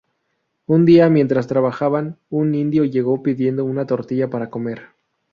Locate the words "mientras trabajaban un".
1.09-2.55